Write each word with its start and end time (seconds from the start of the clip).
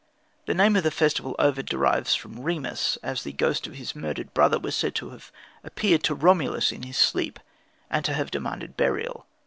The 0.47 0.55
name 0.55 0.75
of 0.75 0.81
the 0.81 0.89
festival 0.89 1.35
Ovid 1.37 1.67
derives 1.67 2.15
from 2.15 2.41
Remus, 2.41 2.97
as 3.03 3.21
the 3.21 3.31
ghost 3.31 3.67
of 3.67 3.75
his 3.75 3.95
murdered 3.95 4.33
brother 4.33 4.57
was 4.57 4.75
said 4.75 4.95
to 4.95 5.11
have 5.11 5.31
appeared 5.63 6.01
to 6.05 6.15
Romulus 6.15 6.71
in 6.71 6.81
his 6.81 6.97
sleep 6.97 7.39
and 7.87 8.03
to 8.05 8.13
have 8.15 8.31
demanded 8.31 8.75
burial. 8.75 9.27